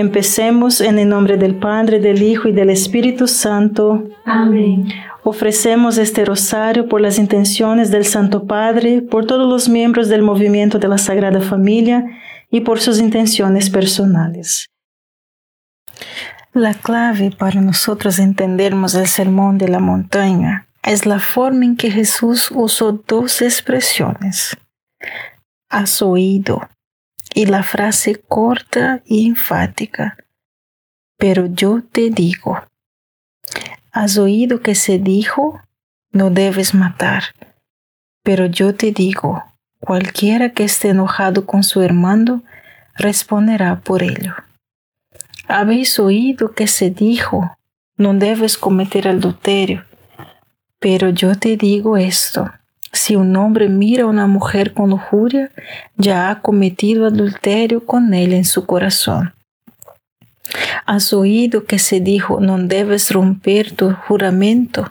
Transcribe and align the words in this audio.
Empecemos 0.00 0.80
en 0.80 0.98
el 0.98 1.10
nombre 1.10 1.36
del 1.36 1.56
Padre, 1.56 2.00
del 2.00 2.22
Hijo 2.22 2.48
y 2.48 2.52
del 2.52 2.70
Espíritu 2.70 3.28
Santo. 3.28 4.08
Amén. 4.24 4.88
Ofrecemos 5.24 5.98
este 5.98 6.24
rosario 6.24 6.88
por 6.88 7.02
las 7.02 7.18
intenciones 7.18 7.90
del 7.90 8.06
Santo 8.06 8.46
Padre, 8.46 9.02
por 9.02 9.26
todos 9.26 9.46
los 9.46 9.68
miembros 9.68 10.08
del 10.08 10.22
movimiento 10.22 10.78
de 10.78 10.88
la 10.88 10.96
Sagrada 10.96 11.42
Familia 11.42 12.02
y 12.50 12.62
por 12.62 12.80
sus 12.80 12.98
intenciones 12.98 13.68
personales. 13.68 14.70
La 16.54 16.72
clave 16.72 17.30
para 17.38 17.60
nosotros 17.60 18.18
entendermos 18.18 18.94
el 18.94 19.06
sermón 19.06 19.58
de 19.58 19.68
la 19.68 19.80
montaña 19.80 20.66
es 20.82 21.04
la 21.04 21.18
forma 21.18 21.66
en 21.66 21.76
que 21.76 21.90
Jesús 21.90 22.50
usó 22.50 22.92
dos 23.06 23.42
expresiones. 23.42 24.56
Has 25.68 26.00
oído 26.00 26.66
y 27.34 27.46
la 27.46 27.62
frase 27.62 28.16
corta 28.16 29.02
y 29.04 29.26
enfática. 29.26 30.16
Pero 31.16 31.46
yo 31.46 31.82
te 31.82 32.10
digo. 32.10 32.62
Has 33.92 34.18
oído 34.18 34.60
que 34.60 34.74
se 34.74 34.98
dijo, 34.98 35.60
no 36.12 36.30
debes 36.30 36.74
matar. 36.74 37.24
Pero 38.22 38.46
yo 38.46 38.74
te 38.74 38.92
digo, 38.92 39.42
cualquiera 39.80 40.50
que 40.52 40.64
esté 40.64 40.90
enojado 40.90 41.46
con 41.46 41.62
su 41.62 41.82
hermano, 41.82 42.42
responderá 42.96 43.80
por 43.80 44.02
ello. 44.02 44.34
Habéis 45.48 45.98
oído 45.98 46.52
que 46.52 46.66
se 46.66 46.90
dijo, 46.90 47.56
no 47.96 48.14
debes 48.14 48.56
cometer 48.56 49.08
adulterio. 49.08 49.84
Pero 50.78 51.10
yo 51.10 51.34
te 51.34 51.56
digo 51.56 51.96
esto, 51.96 52.50
si 52.92 53.16
un 53.16 53.36
hombre 53.36 53.68
mira 53.68 54.04
a 54.04 54.06
una 54.06 54.26
mujer 54.26 54.74
con 54.74 54.90
lujuria, 54.90 55.50
ya 55.96 56.30
ha 56.30 56.40
cometido 56.40 57.06
adulterio 57.06 57.86
con 57.86 58.14
él 58.14 58.32
en 58.32 58.44
su 58.44 58.66
corazón. 58.66 59.34
Has 60.86 61.12
oído 61.12 61.64
que 61.64 61.78
se 61.78 62.00
dijo, 62.00 62.40
no 62.40 62.58
debes 62.58 63.12
romper 63.12 63.72
tu 63.72 63.92
juramento, 63.92 64.90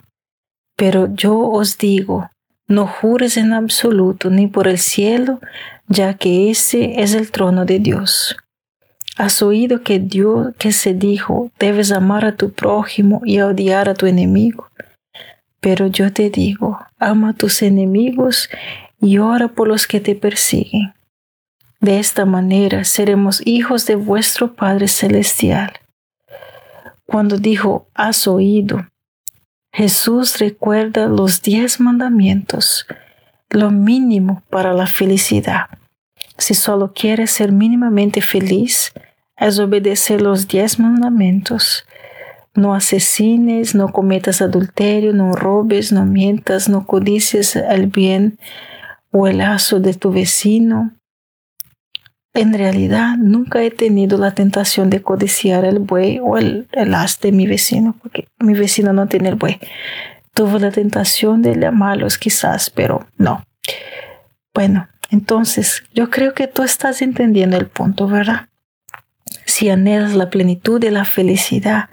pero 0.77 1.13
yo 1.13 1.37
os 1.37 1.77
digo, 1.77 2.29
no 2.67 2.87
jures 2.87 3.35
en 3.35 3.51
absoluto 3.51 4.29
ni 4.29 4.47
por 4.47 4.67
el 4.67 4.77
cielo, 4.77 5.39
ya 5.87 6.13
que 6.13 6.49
ese 6.49 7.01
es 7.01 7.13
el 7.13 7.31
trono 7.31 7.65
de 7.65 7.79
Dios. 7.79 8.37
Has 9.17 9.41
oído 9.41 9.81
que 9.81 9.99
Dios 9.99 10.53
que 10.57 10.71
se 10.71 10.93
dijo, 10.93 11.51
debes 11.59 11.91
amar 11.91 12.23
a 12.23 12.35
tu 12.37 12.53
prójimo 12.53 13.21
y 13.25 13.41
odiar 13.41 13.89
a 13.89 13.93
tu 13.93 14.05
enemigo. 14.05 14.69
Pero 15.59 15.87
yo 15.87 16.13
te 16.13 16.29
digo, 16.29 16.79
ama 16.97 17.29
a 17.29 17.33
tus 17.33 17.61
enemigos 17.61 18.49
y 18.99 19.17
ora 19.17 19.47
por 19.49 19.67
los 19.67 19.87
que 19.87 19.99
te 19.99 20.15
persiguen. 20.15 20.93
De 21.81 21.99
esta 21.99 22.25
manera 22.25 22.83
seremos 22.83 23.41
hijos 23.45 23.85
de 23.85 23.95
vuestro 23.95 24.53
Padre 24.53 24.87
Celestial. 24.87 25.73
Cuando 27.05 27.37
dijo, 27.37 27.87
has 27.93 28.27
oído, 28.27 28.85
Jesús 29.71 30.39
recuerda 30.39 31.07
los 31.07 31.41
diez 31.41 31.79
mandamientos, 31.79 32.85
lo 33.49 33.71
mínimo 33.71 34.43
para 34.49 34.73
la 34.73 34.87
felicidad. 34.87 35.67
Si 36.37 36.53
solo 36.53 36.93
quieres 36.93 37.31
ser 37.31 37.51
mínimamente 37.51 38.21
feliz, 38.21 38.91
es 39.37 39.59
obedecer 39.59 40.21
los 40.21 40.47
diez 40.47 40.79
mandamientos. 40.79 41.85
No 42.55 42.73
asesines, 42.73 43.75
no 43.75 43.89
cometas 43.89 44.41
adulterio, 44.41 45.13
no 45.13 45.33
robes, 45.33 45.91
no 45.91 46.05
mientas, 46.05 46.69
no 46.69 46.85
codicies 46.85 47.55
el 47.55 47.87
bien 47.87 48.39
o 49.11 49.27
el 49.27 49.39
lazo 49.39 49.79
de 49.79 49.93
tu 49.93 50.11
vecino 50.11 50.93
en 52.33 52.53
realidad 52.53 53.17
nunca 53.17 53.63
he 53.63 53.71
tenido 53.71 54.17
la 54.17 54.31
tentación 54.31 54.89
de 54.89 55.01
codiciar 55.01 55.65
el 55.65 55.79
buey 55.79 56.19
o 56.21 56.37
el, 56.37 56.67
as 56.93 57.19
de 57.19 57.31
mi 57.31 57.47
vecino, 57.47 57.95
porque 58.01 58.27
mi 58.39 58.53
vecino 58.53 58.93
no 58.93 59.07
tiene 59.07 59.29
el 59.29 59.35
buey. 59.35 59.59
Tuve 60.33 60.59
la 60.59 60.71
tentación 60.71 61.41
de 61.41 61.59
llamarlos 61.59 62.17
quizás, 62.17 62.69
pero 62.69 63.07
no. 63.17 63.43
Bueno, 64.53 64.87
entonces 65.09 65.83
yo 65.93 66.09
creo 66.09 66.33
que 66.33 66.47
tú 66.47 66.63
estás 66.63 67.01
entendiendo 67.01 67.57
el 67.57 67.65
punto, 67.67 68.07
¿verdad? 68.07 68.47
Si 69.45 69.69
anhelas 69.69 70.13
la 70.13 70.29
plenitud 70.29 70.79
de 70.79 70.91
la 70.91 71.05
felicidad, 71.05 71.89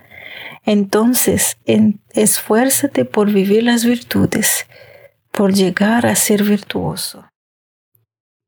entonces 0.65 1.57
esfuérzate 2.13 3.05
por 3.05 3.33
vivir 3.33 3.63
las 3.63 3.85
virtudes, 3.85 4.67
por 5.33 5.53
llegar 5.53 6.07
a 6.07 6.15
ser 6.17 6.43
virtuoso. 6.43 7.25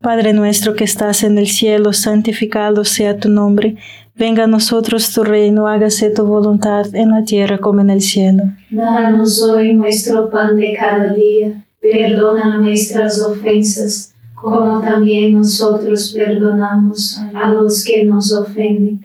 Padre 0.00 0.32
nuestro 0.32 0.74
que 0.74 0.84
estás 0.84 1.24
en 1.24 1.38
el 1.38 1.48
cielo, 1.48 1.92
santificado 1.92 2.84
sea 2.84 3.18
tu 3.18 3.28
nombre. 3.28 3.76
Venga 4.14 4.44
a 4.44 4.46
nosotros 4.46 5.12
tu 5.12 5.24
reino, 5.24 5.66
hágase 5.66 6.10
tu 6.10 6.24
voluntad 6.24 6.94
en 6.94 7.10
la 7.10 7.24
tierra 7.24 7.58
como 7.58 7.80
en 7.80 7.90
el 7.90 8.00
cielo. 8.00 8.44
Danos 8.70 9.42
hoy 9.42 9.74
nuestro 9.74 10.30
pan 10.30 10.56
de 10.56 10.76
cada 10.78 11.12
día. 11.12 11.64
Perdona 11.80 12.58
nuestras 12.58 13.20
ofensas, 13.20 14.14
como 14.34 14.80
también 14.80 15.34
nosotros 15.34 16.12
perdonamos 16.16 17.20
a 17.34 17.50
los 17.50 17.84
que 17.84 18.04
nos 18.04 18.32
ofenden. 18.32 19.04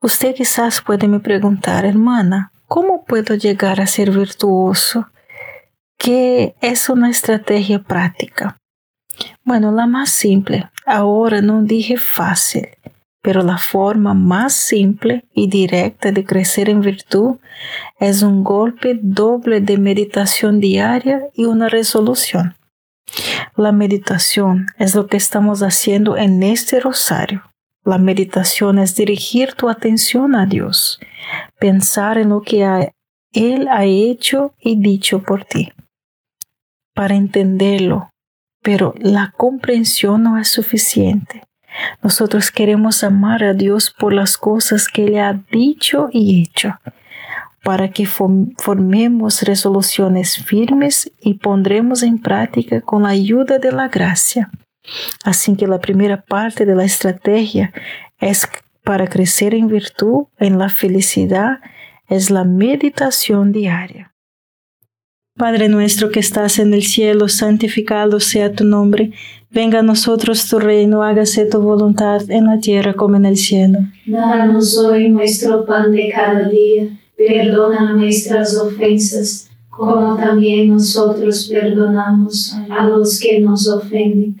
Usted 0.00 0.32
quizás 0.36 0.80
puede 0.80 1.08
me 1.08 1.18
preguntar, 1.18 1.84
hermana, 1.84 2.52
¿cómo 2.68 3.04
puedo 3.04 3.34
llegar 3.34 3.80
a 3.80 3.86
ser 3.88 4.12
virtuoso? 4.12 5.08
¿Qué 5.98 6.54
es 6.60 6.88
una 6.88 7.10
estrategia 7.10 7.82
práctica? 7.82 8.58
Bueno, 9.42 9.72
la 9.72 9.88
más 9.88 10.10
simple. 10.10 10.70
Ahora 10.86 11.42
no 11.42 11.62
dije 11.62 11.96
fácil, 11.96 12.68
pero 13.22 13.42
la 13.42 13.58
forma 13.58 14.14
más 14.14 14.52
simple 14.54 15.24
y 15.34 15.48
directa 15.48 16.12
de 16.12 16.24
crecer 16.24 16.70
en 16.70 16.80
virtud 16.80 17.38
es 17.98 18.22
un 18.22 18.44
golpe 18.44 19.00
doble 19.02 19.60
de 19.60 19.78
meditación 19.78 20.60
diaria 20.60 21.22
y 21.34 21.46
una 21.46 21.68
resolución. 21.68 22.54
La 23.56 23.72
meditación 23.72 24.66
es 24.78 24.94
lo 24.94 25.08
que 25.08 25.16
estamos 25.16 25.64
haciendo 25.64 26.16
en 26.16 26.44
este 26.44 26.78
rosario. 26.78 27.47
La 27.88 27.96
meditación 27.96 28.78
es 28.78 28.94
dirigir 28.96 29.54
tu 29.54 29.70
atención 29.70 30.34
a 30.34 30.44
Dios, 30.44 31.00
pensar 31.58 32.18
en 32.18 32.28
lo 32.28 32.42
que 32.42 32.92
Él 33.32 33.68
ha 33.68 33.86
hecho 33.86 34.52
y 34.60 34.76
dicho 34.76 35.22
por 35.22 35.46
ti. 35.46 35.72
Para 36.94 37.14
entenderlo, 37.14 38.10
pero 38.62 38.92
la 38.98 39.32
comprensión 39.34 40.24
no 40.24 40.36
es 40.36 40.48
suficiente. 40.48 41.44
Nosotros 42.02 42.50
queremos 42.50 43.02
amar 43.02 43.42
a 43.42 43.54
Dios 43.54 43.90
por 43.98 44.12
las 44.12 44.36
cosas 44.36 44.86
que 44.86 45.06
Él 45.06 45.18
ha 45.18 45.32
dicho 45.50 46.10
y 46.12 46.42
hecho, 46.42 46.78
para 47.64 47.88
que 47.88 48.04
formemos 48.04 49.40
resoluciones 49.40 50.36
firmes 50.44 51.10
y 51.22 51.38
pondremos 51.38 52.02
en 52.02 52.18
práctica 52.18 52.82
con 52.82 53.04
la 53.04 53.08
ayuda 53.08 53.58
de 53.58 53.72
la 53.72 53.88
gracia. 53.88 54.50
Así 55.24 55.56
que 55.56 55.66
la 55.66 55.80
primera 55.80 56.22
parte 56.22 56.64
de 56.66 56.74
la 56.74 56.84
estrategia 56.84 57.72
es 58.20 58.48
para 58.84 59.06
crecer 59.06 59.54
en 59.54 59.68
virtud, 59.68 60.26
en 60.38 60.58
la 60.58 60.68
felicidad, 60.68 61.58
es 62.08 62.30
la 62.30 62.44
meditación 62.44 63.52
diaria. 63.52 64.14
Padre 65.36 65.68
nuestro 65.68 66.10
que 66.10 66.18
estás 66.18 66.58
en 66.58 66.74
el 66.74 66.82
cielo, 66.82 67.28
santificado 67.28 68.18
sea 68.18 68.52
tu 68.52 68.64
nombre. 68.64 69.12
Venga 69.50 69.78
a 69.78 69.82
nosotros 69.82 70.48
tu 70.48 70.58
reino, 70.58 71.02
hágase 71.04 71.46
tu 71.46 71.60
voluntad 71.60 72.28
en 72.28 72.46
la 72.46 72.58
tierra 72.58 72.94
como 72.94 73.16
en 73.16 73.24
el 73.24 73.36
cielo. 73.36 73.78
Danos 74.04 74.76
hoy 74.78 75.10
nuestro 75.10 75.64
pan 75.64 75.92
de 75.92 76.10
cada 76.12 76.48
día. 76.48 76.88
Perdona 77.16 77.92
nuestras 77.92 78.56
ofensas, 78.56 79.48
como 79.68 80.16
también 80.16 80.70
nosotros 80.70 81.48
perdonamos 81.52 82.56
a 82.70 82.88
los 82.88 83.20
que 83.20 83.38
nos 83.40 83.68
ofenden 83.68 84.40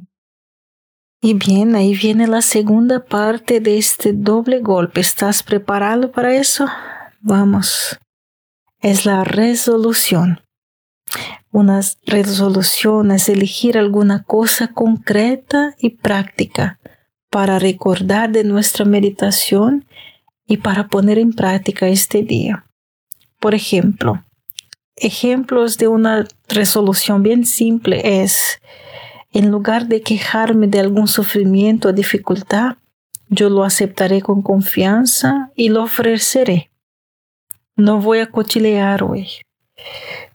Y 1.23 1.35
bien, 1.35 1.75
ahí 1.75 1.93
viene 1.93 2.25
la 2.25 2.41
segunda 2.41 3.05
parte 3.05 3.59
de 3.59 3.77
este 3.77 4.11
doble 4.11 4.59
golpe. 4.59 5.01
¿Estás 5.01 5.43
preparado 5.43 6.11
para 6.11 6.33
eso? 6.35 6.65
Vamos. 7.19 7.99
Es 8.79 9.05
la 9.05 9.23
resolución. 9.23 10.41
Una 11.51 11.81
resolución 12.07 13.11
es 13.11 13.29
elegir 13.29 13.77
alguna 13.77 14.23
cosa 14.23 14.69
concreta 14.69 15.75
y 15.77 15.91
práctica 15.91 16.79
para 17.29 17.59
recordar 17.59 18.31
de 18.31 18.43
nuestra 18.43 18.83
meditación 18.85 19.85
y 20.47 20.57
para 20.57 20.87
poner 20.87 21.19
en 21.19 21.33
práctica 21.33 21.87
este 21.87 22.23
día. 22.23 22.65
Por 23.39 23.53
ejemplo, 23.53 24.25
ejemplos 24.95 25.77
de 25.77 25.87
una 25.87 26.25
resolución 26.47 27.21
bien 27.21 27.45
simple 27.45 28.23
es 28.23 28.59
en 29.31 29.49
lugar 29.49 29.87
de 29.87 30.01
quejarme 30.01 30.67
de 30.67 30.79
algún 30.79 31.07
sufrimiento 31.07 31.89
o 31.89 31.93
dificultad, 31.93 32.77
yo 33.29 33.49
lo 33.49 33.63
aceptaré 33.63 34.21
con 34.21 34.41
confianza 34.41 35.51
y 35.55 35.69
lo 35.69 35.83
ofreceré. 35.83 36.71
No 37.77 38.01
voy 38.01 38.19
a 38.19 38.29
cochilear 38.29 39.03
hoy. 39.03 39.27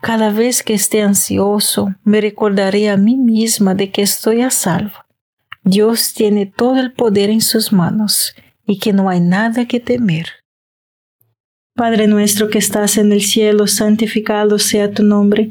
Cada 0.01 0.31
vez 0.31 0.63
que 0.63 0.75
esté 0.75 1.03
ansioso, 1.03 1.95
me 2.05 2.21
recordaré 2.21 2.89
a 2.89 2.97
mí 2.97 3.17
misma 3.17 3.75
de 3.75 3.91
que 3.91 4.03
estoy 4.03 4.41
a 4.41 4.51
salvo. 4.51 5.05
Dios 5.63 6.15
tiene 6.15 6.47
todo 6.47 6.79
el 6.79 6.93
poder 6.93 7.29
en 7.29 7.41
sus 7.41 7.73
manos 7.73 8.35
y 8.67 8.79
que 8.79 8.93
no 8.93 9.09
hay 9.09 9.21
nada 9.21 9.67
que 9.67 9.81
temer. 9.81 10.29
Padre 11.75 12.07
nuestro 12.07 12.49
que 12.49 12.59
estás 12.59 12.97
en 12.97 13.13
el 13.13 13.21
cielo, 13.21 13.67
santificado 13.67 14.59
sea 14.59 14.91
tu 14.91 15.03
nombre 15.03 15.51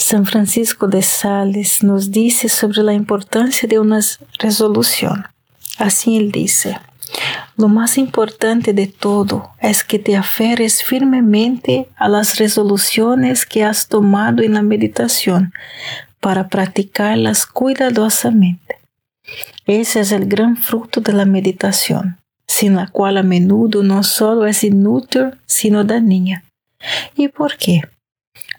San 0.00 0.24
Francisco 0.24 0.88
de 0.88 1.02
Sales 1.02 1.84
nos 1.84 2.10
dice 2.10 2.48
sobre 2.48 2.82
la 2.82 2.94
importancia 2.94 3.68
de 3.68 3.78
una 3.78 4.00
resolución. 4.38 5.26
Así 5.76 6.16
él 6.16 6.32
dice, 6.32 6.78
lo 7.58 7.68
más 7.68 7.98
importante 7.98 8.72
de 8.72 8.86
todo 8.86 9.50
es 9.60 9.84
que 9.84 9.98
te 9.98 10.16
aferres 10.16 10.82
firmemente 10.82 11.86
a 11.96 12.08
las 12.08 12.38
resoluciones 12.38 13.44
que 13.44 13.62
has 13.62 13.88
tomado 13.88 14.42
en 14.42 14.54
la 14.54 14.62
meditación 14.62 15.52
para 16.18 16.48
practicarlas 16.48 17.44
cuidadosamente. 17.44 18.78
Ese 19.66 20.00
es 20.00 20.12
el 20.12 20.26
gran 20.26 20.56
fruto 20.56 21.02
de 21.02 21.12
la 21.12 21.26
meditación, 21.26 22.18
sin 22.46 22.74
la 22.74 22.88
cual 22.88 23.18
a 23.18 23.22
menudo 23.22 23.82
no 23.82 24.02
solo 24.02 24.46
es 24.46 24.64
inútil, 24.64 25.36
sino 25.44 25.84
dañina. 25.84 26.42
¿Y 27.16 27.28
por 27.28 27.58
qué? 27.58 27.82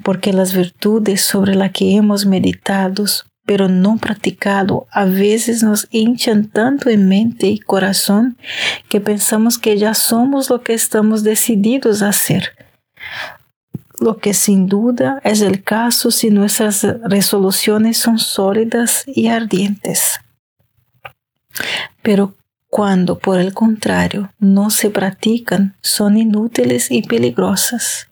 Porque 0.03 0.33
las 0.33 0.53
virtudes 0.53 1.21
sobre 1.21 1.55
las 1.55 1.71
que 1.71 1.95
hemos 1.95 2.25
meditado, 2.25 3.05
pero 3.45 3.67
no 3.67 3.97
practicado, 3.97 4.87
a 4.91 5.05
veces 5.05 5.63
nos 5.63 5.87
hinchan 5.91 6.47
tanto 6.47 6.89
en 6.89 7.07
mente 7.07 7.47
y 7.47 7.59
corazón 7.59 8.37
que 8.89 9.01
pensamos 9.01 9.57
que 9.57 9.77
ya 9.77 9.93
somos 9.93 10.49
lo 10.49 10.61
que 10.61 10.73
estamos 10.73 11.23
decididos 11.23 12.01
a 12.01 12.09
hacer. 12.09 12.53
Lo 13.99 14.17
que 14.17 14.33
sin 14.33 14.67
duda 14.67 15.21
es 15.23 15.41
el 15.41 15.63
caso 15.63 16.11
si 16.11 16.31
nuestras 16.31 16.83
resoluciones 17.03 17.97
son 17.97 18.17
sólidas 18.17 19.03
y 19.05 19.27
ardientes. 19.27 20.19
Pero 22.01 22.35
cuando, 22.69 23.19
por 23.19 23.39
el 23.39 23.53
contrario, 23.53 24.31
no 24.39 24.69
se 24.69 24.89
practican, 24.89 25.75
son 25.81 26.17
inútiles 26.17 26.89
y 26.89 27.01
peligrosas. 27.01 28.07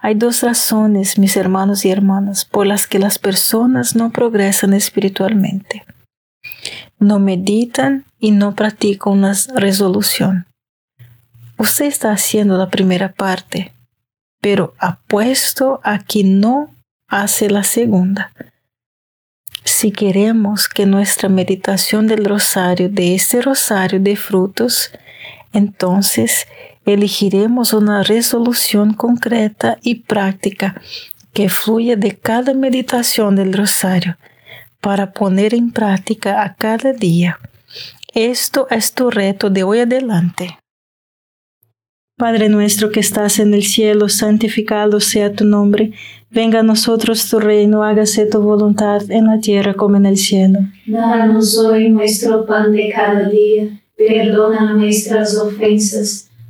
Hay 0.00 0.14
dos 0.14 0.42
razones, 0.42 1.18
mis 1.18 1.36
hermanos 1.36 1.84
y 1.84 1.90
hermanas, 1.90 2.44
por 2.44 2.66
las 2.66 2.86
que 2.86 2.98
las 2.98 3.18
personas 3.18 3.94
no 3.94 4.10
progresan 4.10 4.74
espiritualmente. 4.74 5.84
No 6.98 7.18
meditan 7.18 8.04
y 8.18 8.30
no 8.30 8.54
practican 8.54 9.14
una 9.14 9.34
resolución. 9.54 10.46
Usted 11.58 11.86
está 11.86 12.12
haciendo 12.12 12.56
la 12.58 12.70
primera 12.70 13.12
parte, 13.12 13.72
pero 14.40 14.74
apuesto 14.78 15.80
a 15.84 15.98
que 16.00 16.24
no 16.24 16.74
hace 17.08 17.50
la 17.50 17.62
segunda. 17.62 18.32
Si 19.64 19.92
queremos 19.92 20.68
que 20.68 20.86
nuestra 20.86 21.28
meditación 21.28 22.08
del 22.08 22.24
rosario, 22.24 22.88
de 22.88 23.14
este 23.14 23.40
rosario 23.42 24.00
de 24.00 24.16
frutos, 24.16 24.90
entonces 25.52 26.46
elegiremos 26.84 27.72
una 27.72 28.02
resolución 28.02 28.94
concreta 28.94 29.78
y 29.82 29.96
práctica 29.96 30.80
que 31.32 31.48
fluya 31.48 31.96
de 31.96 32.16
cada 32.16 32.54
meditación 32.54 33.36
del 33.36 33.52
rosario 33.52 34.16
para 34.80 35.12
poner 35.12 35.54
en 35.54 35.70
práctica 35.70 36.42
a 36.42 36.54
cada 36.54 36.92
día. 36.92 37.38
Esto 38.14 38.66
es 38.70 38.92
tu 38.92 39.10
reto 39.10 39.48
de 39.48 39.62
hoy 39.62 39.80
adelante. 39.80 40.58
Padre 42.18 42.48
nuestro 42.48 42.90
que 42.90 43.00
estás 43.00 43.38
en 43.38 43.54
el 43.54 43.64
cielo, 43.64 44.08
santificado 44.08 45.00
sea 45.00 45.32
tu 45.32 45.44
nombre. 45.44 45.92
Venga 46.30 46.60
a 46.60 46.62
nosotros 46.62 47.28
tu 47.28 47.40
reino, 47.40 47.82
hágase 47.82 48.26
tu 48.26 48.40
voluntad 48.40 49.10
en 49.10 49.26
la 49.26 49.40
tierra 49.40 49.74
como 49.74 49.96
en 49.96 50.06
el 50.06 50.18
cielo. 50.18 50.60
Danos 50.86 51.58
hoy 51.58 51.88
nuestro 51.88 52.44
pan 52.44 52.72
de 52.72 52.92
cada 52.94 53.28
día. 53.28 53.80
Perdona 53.96 54.74
nuestras 54.74 55.36
ofensas 55.36 56.31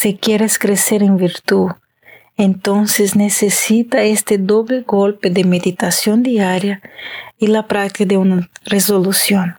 si 0.00 0.16
quieres 0.16 0.58
crecer 0.58 1.02
en 1.02 1.18
virtud, 1.18 1.72
entonces 2.38 3.16
necesita 3.16 4.02
este 4.02 4.38
doble 4.38 4.80
golpe 4.80 5.28
de 5.28 5.44
meditación 5.44 6.22
diaria 6.22 6.80
y 7.36 7.48
la 7.48 7.66
práctica 7.66 8.06
de 8.06 8.16
una 8.16 8.48
resolución. 8.64 9.58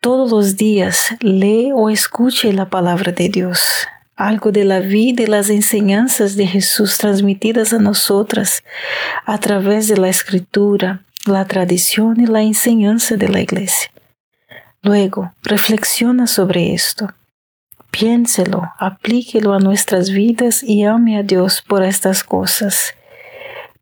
Todos 0.00 0.32
los 0.32 0.56
días 0.56 1.14
lee 1.20 1.70
o 1.72 1.90
escuche 1.90 2.52
la 2.52 2.70
palabra 2.70 3.12
de 3.12 3.28
Dios, 3.28 3.86
algo 4.16 4.50
de 4.50 4.64
la 4.64 4.80
vida 4.80 5.22
y 5.22 5.26
las 5.26 5.48
enseñanzas 5.48 6.34
de 6.34 6.48
Jesús 6.48 6.98
transmitidas 6.98 7.72
a 7.72 7.78
nosotras 7.78 8.64
a 9.26 9.38
través 9.38 9.86
de 9.86 9.96
la 9.96 10.08
escritura, 10.08 11.04
la 11.24 11.44
tradición 11.44 12.20
y 12.20 12.26
la 12.26 12.42
enseñanza 12.42 13.14
de 13.14 13.28
la 13.28 13.40
iglesia. 13.40 13.92
Luego, 14.82 15.32
reflexiona 15.44 16.26
sobre 16.26 16.74
esto. 16.74 17.14
Piénselo, 17.96 18.72
aplíquelo 18.76 19.52
a 19.54 19.60
nuestras 19.60 20.10
vidas 20.10 20.64
y 20.64 20.82
ame 20.82 21.16
a 21.16 21.22
Dios 21.22 21.62
por 21.62 21.84
estas 21.84 22.24
cosas. 22.24 22.92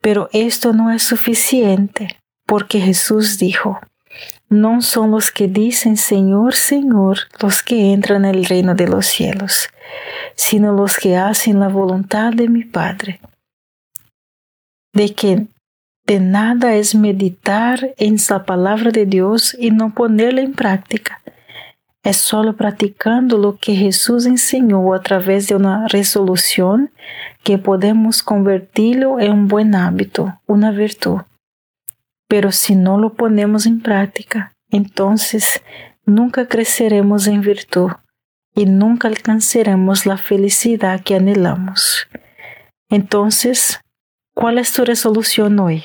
Pero 0.02 0.28
esto 0.34 0.74
no 0.74 0.90
es 0.90 1.02
suficiente, 1.02 2.20
porque 2.44 2.78
Jesús 2.78 3.38
dijo, 3.38 3.80
no 4.50 4.82
son 4.82 5.12
los 5.12 5.30
que 5.30 5.48
dicen 5.48 5.96
Señor, 5.96 6.54
Señor 6.54 7.20
los 7.40 7.62
que 7.62 7.94
entran 7.94 8.26
en 8.26 8.34
el 8.34 8.44
reino 8.44 8.74
de 8.74 8.86
los 8.86 9.06
cielos, 9.06 9.70
sino 10.36 10.74
los 10.74 10.98
que 10.98 11.16
hacen 11.16 11.58
la 11.58 11.68
voluntad 11.68 12.34
de 12.34 12.50
mi 12.50 12.64
Padre. 12.64 13.18
De 14.92 15.14
que 15.14 15.46
de 16.06 16.20
nada 16.20 16.74
es 16.74 16.94
meditar 16.94 17.94
en 17.96 18.16
la 18.28 18.44
palabra 18.44 18.90
de 18.90 19.06
Dios 19.06 19.56
y 19.58 19.70
no 19.70 19.94
ponerla 19.94 20.42
en 20.42 20.52
práctica. 20.52 21.21
Es 22.02 22.16
solo 22.16 22.56
practicando 22.56 23.38
lo 23.38 23.58
que 23.58 23.76
Jesús 23.76 24.26
enseñó 24.26 24.92
a 24.92 25.02
través 25.02 25.46
de 25.46 25.54
una 25.54 25.86
resolución 25.86 26.90
que 27.44 27.58
podemos 27.58 28.24
convertirlo 28.24 29.20
en 29.20 29.32
un 29.32 29.48
buen 29.48 29.74
hábito, 29.76 30.40
una 30.46 30.72
virtud. 30.72 31.20
Pero 32.26 32.50
si 32.50 32.74
no 32.74 32.98
lo 32.98 33.14
ponemos 33.14 33.66
en 33.66 33.80
práctica, 33.80 34.52
entonces 34.70 35.62
nunca 36.04 36.48
creceremos 36.48 37.28
en 37.28 37.40
virtud 37.40 37.92
y 38.54 38.66
nunca 38.66 39.06
alcanzaremos 39.06 40.04
la 40.04 40.16
felicidad 40.16 41.02
que 41.02 41.14
anhelamos. 41.14 42.08
Entonces, 42.90 43.80
¿cuál 44.34 44.58
es 44.58 44.72
tu 44.72 44.84
resolución 44.84 45.60
hoy? 45.60 45.84